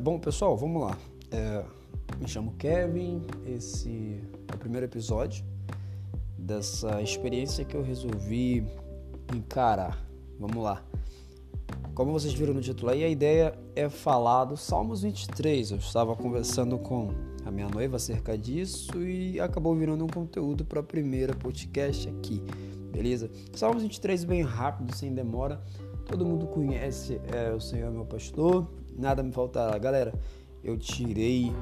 bom, 0.00 0.18
pessoal, 0.18 0.56
vamos 0.56 0.80
lá. 0.80 0.96
É, 1.30 1.62
me 2.18 2.26
chamo 2.26 2.52
Kevin, 2.52 3.22
esse 3.46 4.18
é 4.50 4.54
o 4.54 4.58
primeiro 4.58 4.86
episódio 4.86 5.44
dessa 6.38 7.02
experiência 7.02 7.66
que 7.66 7.76
eu 7.76 7.82
resolvi 7.82 8.66
encarar. 9.34 10.02
Vamos 10.38 10.56
lá. 10.56 10.82
Como 11.94 12.12
vocês 12.12 12.32
viram 12.32 12.54
no 12.54 12.62
título 12.62 12.90
aí, 12.90 13.04
a 13.04 13.08
ideia 13.08 13.54
é 13.76 13.90
falar 13.90 14.46
do 14.46 14.56
Salmos 14.56 15.02
23. 15.02 15.72
Eu 15.72 15.76
estava 15.76 16.16
conversando 16.16 16.78
com 16.78 17.10
a 17.44 17.50
minha 17.50 17.68
noiva 17.68 17.96
acerca 17.96 18.38
disso 18.38 19.02
e 19.02 19.38
acabou 19.38 19.76
virando 19.76 20.02
um 20.02 20.08
conteúdo 20.08 20.64
para 20.64 20.80
a 20.80 20.82
primeira 20.82 21.34
podcast 21.34 22.08
aqui, 22.08 22.42
beleza? 22.90 23.30
Salmos 23.52 23.82
23 23.82 24.24
bem 24.24 24.40
rápido, 24.40 24.96
sem 24.96 25.12
demora. 25.12 25.62
Todo 26.06 26.24
mundo 26.24 26.46
conhece 26.46 27.20
é, 27.34 27.52
o 27.52 27.60
Senhor 27.60 27.92
meu 27.92 28.06
pastor, 28.06 28.66
nada 28.96 29.22
me 29.22 29.32
faltará. 29.32 29.76
Galera, 29.78 30.12
eu 30.62 30.78
tirei 30.78 31.52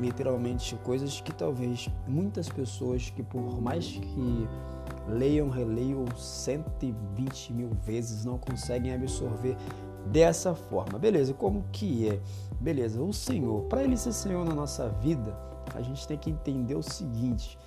literalmente 0.00 0.76
coisas 0.76 1.20
que 1.20 1.32
talvez 1.32 1.88
muitas 2.06 2.48
pessoas 2.48 3.10
que 3.10 3.22
por 3.22 3.60
mais 3.60 3.86
que 3.86 4.48
leiam, 5.08 5.48
releiam 5.48 6.04
120 6.16 7.52
mil 7.52 7.70
vezes 7.84 8.24
não 8.24 8.38
conseguem 8.38 8.92
absorver 8.92 9.56
dessa 10.06 10.54
forma. 10.54 10.98
Beleza, 10.98 11.34
como 11.34 11.64
que 11.72 12.08
é? 12.08 12.20
Beleza, 12.60 13.00
o 13.00 13.12
Senhor, 13.12 13.64
para 13.64 13.82
Ele 13.82 13.96
ser 13.96 14.12
Senhor 14.12 14.44
na 14.44 14.54
nossa 14.54 14.88
vida, 14.88 15.36
a 15.74 15.80
gente 15.80 16.06
tem 16.06 16.16
que 16.16 16.30
entender 16.30 16.74
o 16.74 16.82
seguinte, 16.82 17.58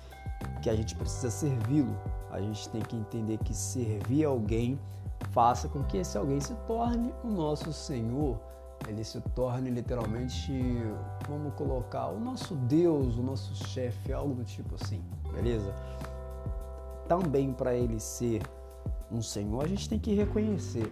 que 0.62 0.68
a 0.68 0.74
gente 0.74 0.94
precisa 0.94 1.30
servi-lo. 1.30 1.96
A 2.30 2.40
gente 2.40 2.68
tem 2.68 2.80
que 2.80 2.96
entender 2.96 3.38
que 3.38 3.54
servir 3.54 4.24
alguém 4.24 4.78
faça 5.30 5.68
com 5.68 5.82
que 5.84 5.98
esse 5.98 6.18
alguém 6.18 6.40
se 6.40 6.54
torne 6.66 7.12
o 7.22 7.28
nosso 7.28 7.72
Senhor. 7.72 8.38
Ele 8.88 9.04
se 9.04 9.20
torne 9.34 9.70
literalmente, 9.70 10.52
vamos 11.28 11.54
colocar, 11.54 12.08
o 12.08 12.18
nosso 12.18 12.54
Deus, 12.54 13.16
o 13.16 13.22
nosso 13.22 13.54
chefe, 13.68 14.12
algo 14.12 14.34
do 14.34 14.44
tipo 14.44 14.74
assim, 14.74 15.02
beleza? 15.32 15.72
Também 17.08 17.52
para 17.52 17.74
ele 17.74 18.00
ser 18.00 18.42
um 19.10 19.22
Senhor, 19.22 19.64
a 19.64 19.68
gente 19.68 19.88
tem 19.88 19.98
que 19.98 20.14
reconhecer 20.14 20.90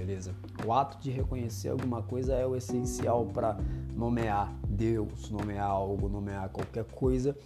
beleza? 0.00 0.34
O 0.64 0.72
ato 0.72 0.98
de 0.98 1.10
reconhecer 1.10 1.68
alguma 1.68 2.02
coisa 2.02 2.34
é 2.34 2.46
o 2.46 2.56
essencial 2.56 3.26
para 3.26 3.58
nomear 3.94 4.50
Deus, 4.66 5.30
nomear 5.30 5.68
algo, 5.68 6.08
nomear 6.08 6.48
qualquer 6.48 6.84
coisa 6.84 7.36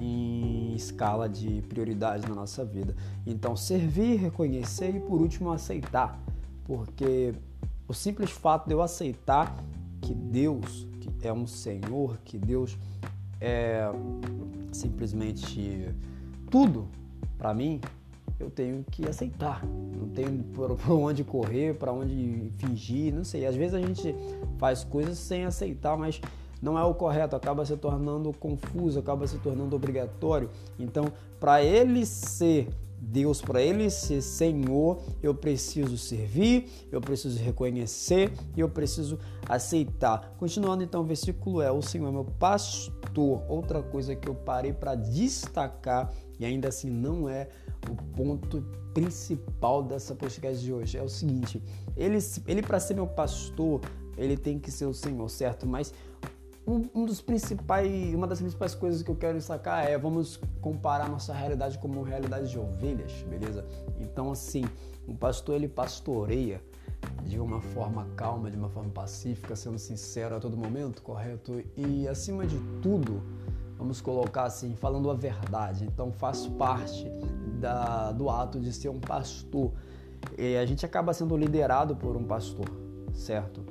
em 0.00 0.74
escala 0.74 1.28
de 1.28 1.62
prioridade 1.62 2.28
na 2.28 2.34
nossa 2.34 2.64
vida. 2.64 2.94
Então, 3.26 3.56
servir, 3.56 4.16
reconhecer 4.16 4.94
e 4.94 5.00
por 5.00 5.20
último 5.20 5.50
aceitar, 5.50 6.18
porque 6.64 7.34
o 7.86 7.94
simples 7.94 8.30
fato 8.30 8.66
de 8.66 8.74
eu 8.74 8.82
aceitar 8.82 9.56
que 10.00 10.14
Deus 10.14 10.86
que 11.22 11.28
é 11.28 11.32
um 11.32 11.46
Senhor, 11.46 12.18
que 12.24 12.38
Deus 12.38 12.76
é 13.40 13.88
simplesmente 14.72 15.88
tudo 16.50 16.86
para 17.38 17.54
mim, 17.54 17.80
eu 18.38 18.50
tenho 18.50 18.84
que 18.90 19.08
aceitar. 19.08 19.64
Não 19.64 20.08
tenho 20.08 20.42
por 20.54 20.78
onde 20.90 21.24
correr, 21.24 21.74
para 21.74 21.92
onde 21.92 22.50
fingir, 22.58 23.14
não 23.14 23.24
sei. 23.24 23.46
Às 23.46 23.56
vezes 23.56 23.74
a 23.74 23.80
gente 23.80 24.14
faz 24.58 24.84
coisas 24.84 25.18
sem 25.18 25.44
aceitar, 25.44 25.96
mas 25.96 26.20
não 26.60 26.78
é 26.78 26.84
o 26.84 26.94
correto, 26.94 27.36
acaba 27.36 27.64
se 27.64 27.76
tornando 27.76 28.32
confuso, 28.32 28.98
acaba 28.98 29.26
se 29.26 29.38
tornando 29.38 29.74
obrigatório. 29.76 30.50
Então, 30.78 31.12
para 31.38 31.62
ele 31.62 32.04
ser 32.06 32.68
Deus, 33.00 33.40
para 33.40 33.62
ele 33.62 33.90
ser 33.90 34.22
Senhor, 34.22 35.02
eu 35.22 35.34
preciso 35.34 35.96
servir, 35.96 36.68
eu 36.90 37.00
preciso 37.00 37.38
reconhecer 37.38 38.32
e 38.56 38.60
eu 38.60 38.68
preciso 38.68 39.18
aceitar. 39.48 40.34
Continuando 40.38 40.82
então, 40.82 41.02
o 41.02 41.04
versículo 41.04 41.60
é: 41.60 41.70
O 41.70 41.82
Senhor 41.82 42.08
é 42.08 42.12
meu 42.12 42.24
pastor. 42.24 43.42
Outra 43.48 43.82
coisa 43.82 44.16
que 44.16 44.28
eu 44.28 44.34
parei 44.34 44.72
para 44.72 44.94
destacar 44.94 46.12
e 46.38 46.44
ainda 46.44 46.68
assim 46.68 46.90
não 46.90 47.28
é 47.28 47.48
o 47.90 47.94
ponto 48.16 48.62
principal 48.92 49.82
dessa 49.82 50.14
podcast 50.14 50.62
de 50.62 50.72
hoje. 50.72 50.96
É 50.96 51.02
o 51.02 51.08
seguinte: 51.08 51.62
ele, 51.96 52.18
ele 52.46 52.62
para 52.62 52.80
ser 52.80 52.94
meu 52.94 53.06
pastor, 53.06 53.80
ele 54.16 54.36
tem 54.36 54.58
que 54.58 54.70
ser 54.70 54.86
o 54.86 54.94
Senhor, 54.94 55.28
certo? 55.28 55.66
Mas 55.66 55.92
um, 56.66 57.04
dos 57.04 57.20
principais, 57.20 58.14
uma 58.14 58.26
das 58.26 58.40
principais 58.40 58.74
coisas 58.74 59.02
que 59.02 59.10
eu 59.10 59.16
quero 59.16 59.36
destacar 59.36 59.84
é 59.84 59.98
vamos 59.98 60.40
comparar 60.60 61.08
nossa 61.08 61.32
realidade 61.34 61.78
como 61.78 62.02
realidade 62.02 62.50
de 62.50 62.58
ovelhas, 62.58 63.12
beleza? 63.28 63.64
Então 64.00 64.30
assim, 64.30 64.64
um 65.06 65.14
pastor 65.14 65.56
ele 65.56 65.68
pastoreia 65.68 66.62
de 67.24 67.38
uma 67.38 67.60
forma 67.60 68.06
calma, 68.16 68.50
de 68.50 68.56
uma 68.56 68.68
forma 68.68 68.90
pacífica, 68.90 69.54
sendo 69.54 69.78
sincero 69.78 70.36
a 70.36 70.40
todo 70.40 70.56
momento, 70.56 71.02
correto? 71.02 71.62
E 71.76 72.08
acima 72.08 72.46
de 72.46 72.58
tudo, 72.80 73.22
vamos 73.76 74.00
colocar 74.00 74.44
assim, 74.44 74.74
falando 74.74 75.10
a 75.10 75.14
verdade. 75.14 75.84
Então 75.84 76.12
faço 76.12 76.50
parte 76.52 77.10
da, 77.60 78.12
do 78.12 78.30
ato 78.30 78.58
de 78.58 78.72
ser 78.72 78.88
um 78.88 79.00
pastor. 79.00 79.72
E 80.38 80.56
a 80.56 80.64
gente 80.64 80.86
acaba 80.86 81.12
sendo 81.12 81.36
liderado 81.36 81.94
por 81.94 82.16
um 82.16 82.24
pastor, 82.24 82.68
certo? 83.12 83.62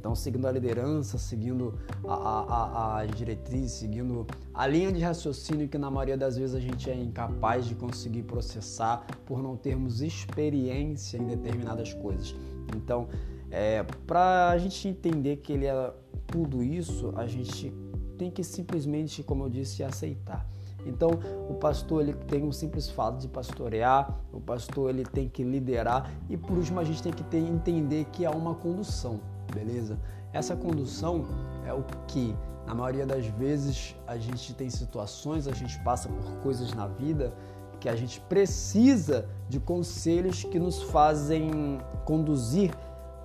Então, 0.00 0.14
seguindo 0.14 0.46
a 0.46 0.50
liderança, 0.50 1.18
seguindo 1.18 1.78
a, 2.08 2.14
a, 2.14 3.00
a, 3.00 3.06
diretriz, 3.06 3.72
seguindo 3.72 4.26
a 4.54 4.66
linha 4.66 4.90
de 4.90 5.00
raciocínio 5.00 5.68
que 5.68 5.76
na 5.76 5.90
maioria 5.90 6.16
das 6.16 6.38
vezes 6.38 6.56
a 6.56 6.58
gente 6.58 6.88
é 6.88 6.94
incapaz 6.94 7.66
de 7.66 7.74
conseguir 7.74 8.22
processar 8.22 9.06
por 9.26 9.42
não 9.42 9.58
termos 9.58 10.00
experiência 10.00 11.18
em 11.18 11.26
determinadas 11.26 11.92
coisas. 11.92 12.34
Então, 12.74 13.08
é, 13.50 13.82
para 14.06 14.48
a 14.48 14.56
gente 14.56 14.88
entender 14.88 15.36
que 15.36 15.52
ele 15.52 15.66
é 15.66 15.92
tudo 16.26 16.62
isso, 16.62 17.12
a 17.14 17.26
gente 17.26 17.70
tem 18.16 18.30
que 18.30 18.42
simplesmente, 18.42 19.22
como 19.22 19.44
eu 19.44 19.50
disse, 19.50 19.84
aceitar. 19.84 20.48
Então, 20.86 21.10
o 21.46 21.54
pastor 21.56 22.00
ele 22.00 22.14
tem 22.14 22.42
um 22.42 22.52
simples 22.52 22.88
fato 22.88 23.18
de 23.18 23.28
pastorear, 23.28 24.18
o 24.32 24.40
pastor 24.40 24.88
ele 24.88 25.04
tem 25.04 25.28
que 25.28 25.42
liderar 25.42 26.10
e 26.26 26.38
por 26.38 26.56
último 26.56 26.80
a 26.80 26.84
gente 26.84 27.02
tem 27.02 27.12
que 27.12 27.22
ter, 27.24 27.36
entender 27.36 28.06
que 28.06 28.24
há 28.24 28.30
uma 28.30 28.54
condução, 28.54 29.20
beleza? 29.54 29.98
Essa 30.32 30.54
condução 30.56 31.26
é 31.66 31.72
o 31.72 31.84
que 32.06 32.34
na 32.66 32.74
maioria 32.74 33.06
das 33.06 33.26
vezes 33.26 33.96
a 34.06 34.16
gente 34.16 34.54
tem 34.54 34.70
situações, 34.70 35.48
a 35.48 35.52
gente 35.52 35.78
passa 35.80 36.08
por 36.08 36.42
coisas 36.42 36.72
na 36.72 36.86
vida 36.86 37.32
que 37.80 37.88
a 37.88 37.96
gente 37.96 38.20
precisa 38.20 39.26
de 39.48 39.58
conselhos 39.58 40.44
que 40.44 40.58
nos 40.58 40.82
fazem 40.82 41.80
conduzir 42.04 42.70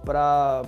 para 0.03 0.63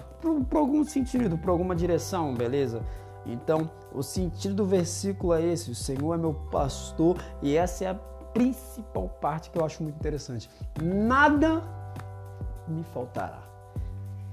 algum 0.54 0.84
sentido, 0.84 1.38
para 1.38 1.52
alguma 1.52 1.74
direção, 1.74 2.36
beleza? 2.36 2.84
Então, 3.26 3.70
o 3.94 4.04
sentido 4.04 4.56
do 4.56 4.66
versículo 4.66 5.34
é 5.34 5.42
esse: 5.42 5.72
o 5.72 5.76
Senhor 5.76 6.14
é 6.14 6.18
meu 6.18 6.34
pastor, 6.34 7.18
e 7.42 7.56
essa 7.56 7.86
é 7.86 7.88
a 7.88 7.96
principal 7.96 9.08
parte 9.22 9.50
que 9.50 9.58
eu 9.58 9.66
acho 9.66 9.82
muito 9.82 9.96
interessante. 9.96 10.50
Nada 10.82 11.64
me 12.68 12.84
faltará. 12.84 13.47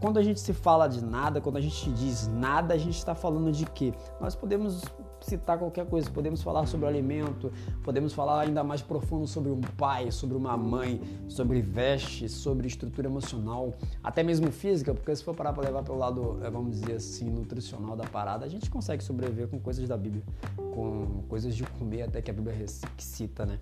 Quando 0.01 0.19
a 0.19 0.23
gente 0.23 0.41
se 0.41 0.53
fala 0.53 0.87
de 0.87 1.03
nada, 1.03 1.41
quando 1.41 1.57
a 1.57 1.61
gente 1.61 1.91
diz 1.93 2.29
nada, 2.29 2.75
a 2.75 2.79
gente 2.79 2.97
está 2.97 3.15
falando 3.15 3.51
de 3.51 3.65
quê? 3.67 3.93
Nós 4.21 4.35
podemos 4.35 4.83
citar 5.25 5.59
qualquer 5.59 5.87
coisa, 5.87 6.11
podemos 6.11 6.43
falar 6.43 6.67
sobre 6.67 6.87
o 6.87 6.89
alimento, 6.89 7.51
podemos 7.83 8.13
falar 8.13 8.41
ainda 8.41 8.63
mais 8.63 8.83
profundo 8.83 9.27
sobre 9.27 9.51
um 9.51 9.61
pai, 9.61 10.11
sobre 10.11 10.37
uma 10.37 10.57
mãe, 10.57 11.01
sobre 11.29 11.61
veste, 11.63 12.29
sobre 12.29 12.67
estrutura 12.67 13.09
emocional, 13.09 13.73
até 14.03 14.23
mesmo 14.23 14.51
física, 14.51 14.93
porque 14.93 15.15
se 15.17 15.25
for 15.25 15.35
parar 15.35 15.53
para 15.53 15.65
levar 15.65 15.83
pelo 15.83 15.99
lado, 15.99 16.39
eh, 16.43 16.51
vamos 16.51 16.81
dizer 16.81 16.97
assim, 16.97 17.31
nutricional 17.31 17.97
da 17.97 18.05
parada, 18.05 18.45
a 18.45 18.49
gente 18.49 18.71
consegue 18.71 19.03
sobreviver 19.03 19.49
com 19.49 19.59
coisas 19.59 19.89
da 19.89 19.97
Bíblia, 19.97 20.23
com 20.57 21.23
coisas 21.29 21.57
de 21.57 21.65
comer 21.65 22.03
até 22.03 22.21
que 22.21 22.31
a 22.31 22.35
Bíblia 22.35 22.55
cita, 22.99 23.47
né? 23.47 23.59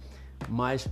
Mas 0.49 0.89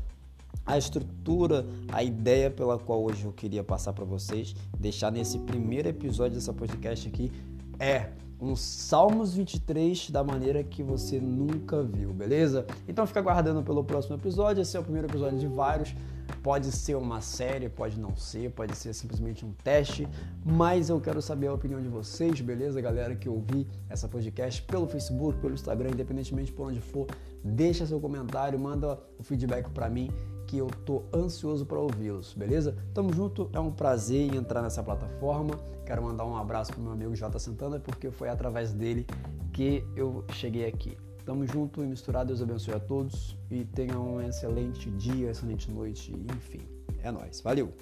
a 0.66 0.78
estrutura, 0.78 1.66
a 1.93 2.03
ideia 2.03 2.50
pela 2.50 2.78
qual 2.78 3.03
hoje 3.03 3.25
eu 3.25 3.33
queria 3.33 3.65
passar 3.65 3.92
para 3.92 4.04
vocês, 4.04 4.54
deixar 4.78 5.10
nesse 5.10 5.39
primeiro 5.39 5.89
episódio 5.89 6.34
dessa 6.34 6.53
podcast 6.53 7.09
aqui, 7.09 7.33
é 7.78 8.10
um 8.41 8.57
Salmos 8.57 9.34
23 9.34 10.10
da 10.10 10.25
maneira 10.25 10.65
que 10.65 10.83
você 10.83 11.21
nunca 11.21 11.83
viu, 11.83 12.13
beleza? 12.13 12.66
Então 12.89 13.07
fica 13.07 13.21
aguardando 13.21 13.63
pelo 13.63 13.84
próximo 13.84 14.16
episódio. 14.16 14.63
Esse 14.63 14.77
é 14.77 14.80
o 14.80 14.83
primeiro 14.83 15.07
episódio 15.09 15.39
de 15.39 15.47
vários. 15.47 15.95
Pode 16.42 16.72
ser 16.72 16.95
uma 16.95 17.21
série, 17.21 17.69
pode 17.69 18.01
não 18.01 18.16
ser, 18.16 18.51
pode 18.53 18.75
ser 18.75 18.95
simplesmente 18.95 19.45
um 19.45 19.53
teste, 19.53 20.09
mas 20.42 20.89
eu 20.89 20.98
quero 21.01 21.21
saber 21.21 21.48
a 21.48 21.53
opinião 21.53 21.83
de 21.83 21.89
vocês, 21.89 22.41
beleza, 22.41 22.80
galera 22.80 23.15
que 23.15 23.28
ouvi 23.28 23.66
essa 23.91 24.09
podcast 24.09 24.63
pelo 24.63 24.86
Facebook, 24.86 25.39
pelo 25.39 25.53
Instagram, 25.53 25.91
independentemente 25.91 26.51
por 26.51 26.69
onde 26.69 26.80
for, 26.80 27.07
deixa 27.45 27.84
seu 27.84 28.01
comentário, 28.01 28.59
manda 28.59 28.98
o 29.19 29.22
feedback 29.22 29.69
para 29.71 29.91
mim 29.91 30.09
que 30.51 30.59
eu 30.59 30.67
tô 30.85 31.05
ansioso 31.15 31.65
para 31.65 31.79
ouvi-los, 31.79 32.35
beleza? 32.35 32.77
Tamo 32.93 33.13
junto, 33.13 33.49
é 33.53 33.61
um 33.61 33.71
prazer 33.71 34.35
entrar 34.35 34.61
nessa 34.61 34.83
plataforma. 34.83 35.55
Quero 35.87 36.03
mandar 36.03 36.27
um 36.27 36.37
abraço 36.37 36.73
pro 36.73 36.83
meu 36.83 36.91
amigo 36.91 37.15
Jota 37.15 37.39
Santana, 37.39 37.79
porque 37.79 38.11
foi 38.11 38.29
através 38.29 38.73
dele 38.73 39.07
que 39.53 39.85
eu 39.95 40.25
cheguei 40.33 40.67
aqui. 40.67 40.99
Tamo 41.25 41.47
junto 41.47 41.85
e 41.85 41.87
misturado, 41.87 42.27
Deus 42.29 42.43
abençoe 42.43 42.75
a 42.75 42.81
todos 42.81 43.37
e 43.49 43.65
tenham 43.65 44.17
um 44.17 44.21
excelente 44.21 44.91
dia, 44.91 45.31
excelente 45.31 45.71
noite, 45.71 46.13
enfim. 46.37 46.67
É 47.01 47.13
nóis, 47.13 47.41
valeu! 47.41 47.73